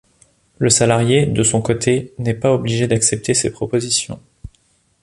[0.57, 4.19] Le salarié, de son côté, n’est pas obligé d’accepter ces propositions.